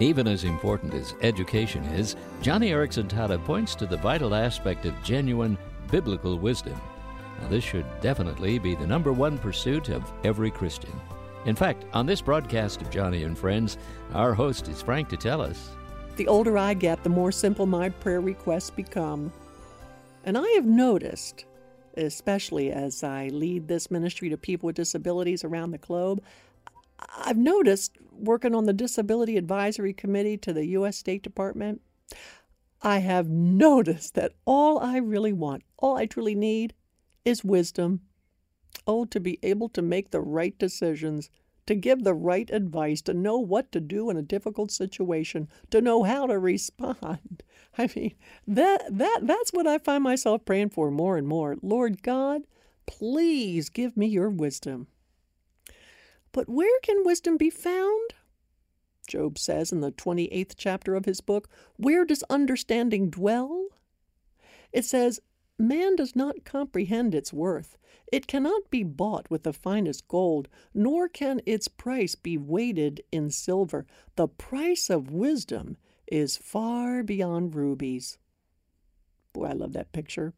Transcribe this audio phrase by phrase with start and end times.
[0.00, 5.02] Even as important as education is, Joni Eareckson Tada points to the vital aspect of
[5.04, 5.56] genuine
[5.88, 6.80] biblical wisdom.
[7.40, 11.00] Now, this should definitely be the number one pursuit of every Christian.
[11.46, 13.78] In fact, on this broadcast of Joni and Friends,
[14.14, 15.70] our host is frank to tell us.
[16.16, 19.32] The older I get, the more simple my prayer requests become.
[20.24, 21.44] And I have noticed,
[21.96, 26.20] especially as I lead this ministry to people with disabilities around the globe,
[26.98, 30.96] I've noticed working on the Disability Advisory Committee to the U.S.
[30.96, 31.80] State Department,
[32.82, 36.74] I have noticed that all I really want, all I truly need,
[37.24, 38.02] is wisdom.
[38.86, 41.30] Oh, to be able to make the right decisions,
[41.66, 45.80] to give the right advice, to know what to do in a difficult situation, to
[45.80, 47.42] know how to respond.
[47.78, 48.14] I mean,
[48.46, 51.56] that that that's what I find myself praying for more and more.
[51.62, 52.42] Lord God,
[52.86, 54.88] please give me your wisdom.
[56.34, 58.12] But where can wisdom be found?
[59.06, 63.68] Job says in the 28th chapter of his book, Where does understanding dwell?
[64.72, 65.20] It says,
[65.60, 67.78] Man does not comprehend its worth.
[68.10, 73.30] It cannot be bought with the finest gold, nor can its price be weighted in
[73.30, 73.86] silver.
[74.16, 75.76] The price of wisdom
[76.08, 78.18] is far beyond rubies.
[79.32, 80.32] Boy, I love that picture,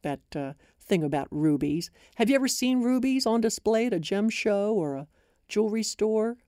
[0.00, 1.90] that uh, thing about rubies.
[2.14, 5.08] Have you ever seen rubies on display at a gem show or a
[5.48, 6.38] jewelry store?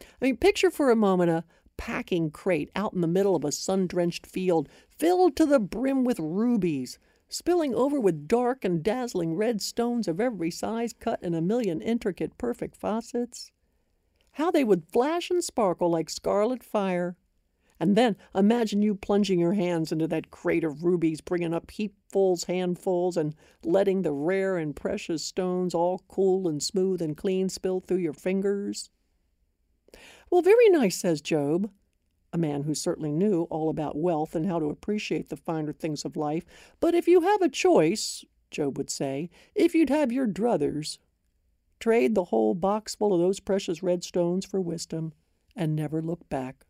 [0.00, 1.44] I mean, picture for a moment a
[1.76, 6.04] packing crate out in the middle of a sun drenched field, filled to the brim
[6.04, 11.34] with rubies, spilling over with dark and dazzling red stones of every size cut in
[11.34, 13.50] a million intricate, perfect facets.
[14.32, 17.16] How they would flash and sparkle like scarlet fire.
[17.80, 22.46] And then imagine you plunging your hands into that crate of rubies, bringing up heapfuls,
[22.46, 27.80] handfuls, and letting the rare and precious stones, all cool and smooth and clean, spill
[27.80, 28.90] through your fingers.
[30.30, 31.70] Well, very nice, says Job,
[32.32, 36.04] a man who certainly knew all about wealth and how to appreciate the finer things
[36.04, 36.44] of life.
[36.80, 40.98] But if you have a choice, Job would say, if you'd have your druthers,
[41.80, 45.12] trade the whole box full of those precious red stones for wisdom
[45.56, 46.66] and never look back.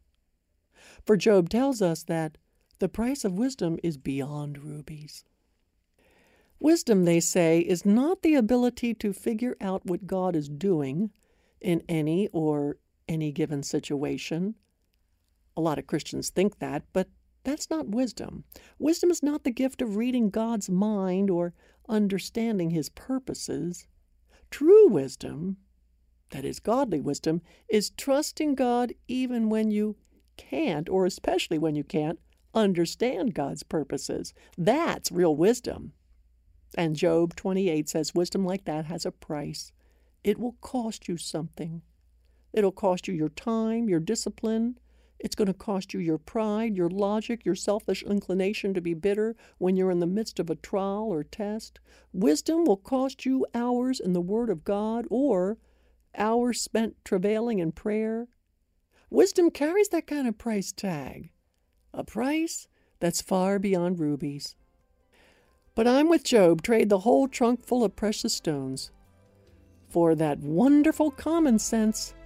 [1.05, 2.39] For Job tells us that
[2.79, 5.25] the price of wisdom is beyond rubies.
[6.59, 11.11] Wisdom, they say, is not the ability to figure out what God is doing
[11.61, 14.55] in any or any given situation.
[15.57, 17.09] A lot of Christians think that, but
[17.45, 18.45] that's not wisdom.
[18.79, 21.53] Wisdom is not the gift of reading God's mind or
[21.89, 23.87] understanding his purposes.
[24.51, 25.59] True wisdom,
[26.31, 29.97] that is godly wisdom, is trusting God even when you
[30.37, 32.19] can't, or especially when you can't,
[32.55, 34.33] understand God's purposes.
[34.57, 35.93] That's real wisdom.
[36.77, 39.73] And Job 28 says wisdom like that has a price.
[40.23, 41.83] It will cost you something.
[42.53, 44.79] It'll cost you your time, your discipline.
[45.19, 49.37] It's going to cost you your pride, your logic, your selfish inclination to be bitter
[49.59, 51.79] when you're in the midst of a trial or test.
[52.13, 55.59] Wisdom will cost you hours in the Word of God or
[56.17, 58.29] hours spent travailing in prayer.
[59.15, 61.31] Wisdom carries that kind of price tag,
[61.93, 62.67] a price
[62.99, 64.57] that's far beyond rubies.
[65.77, 68.91] But I'm with Job, trade the whole trunk full of precious stones
[69.87, 72.17] for that wonderful common sense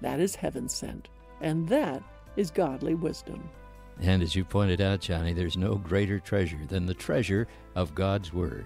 [0.00, 1.10] that is heaven sent,
[1.42, 2.02] and that
[2.38, 3.46] is godly wisdom.
[4.00, 8.32] And as you pointed out, Joni, there's no greater treasure than the treasure of God's
[8.32, 8.64] Word.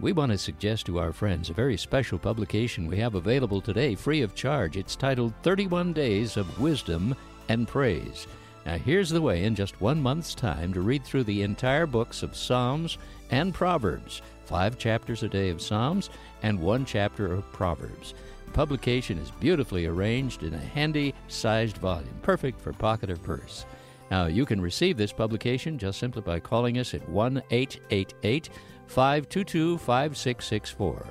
[0.00, 3.96] We want to suggest to our friends a very special publication we have available today,
[3.96, 4.76] free of charge.
[4.76, 7.16] It's titled 31 Days of Wisdom
[7.48, 8.28] and Praise.
[8.64, 12.22] Now, here's the way in just one month's time to read through the entire books
[12.22, 12.96] of Psalms
[13.30, 16.10] and Proverbs five chapters a day of Psalms
[16.42, 18.14] and one chapter of Proverbs.
[18.46, 23.66] The publication is beautifully arranged in a handy sized volume, perfect for pocket or purse.
[24.12, 28.48] Now, you can receive this publication just simply by calling us at 1 888
[28.88, 31.06] 522 5664.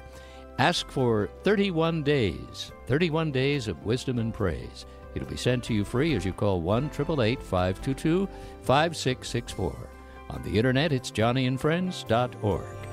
[0.59, 4.85] Ask for 31 days, 31 days of wisdom and praise.
[5.13, 8.27] It'll be sent to you free as you call 1 888 522
[8.61, 9.89] 5664.
[10.29, 12.86] On the internet, it's joniandfriends.org.